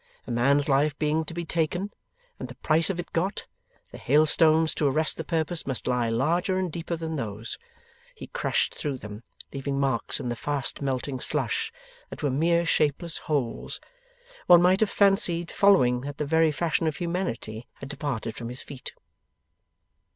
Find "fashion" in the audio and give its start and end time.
16.51-16.87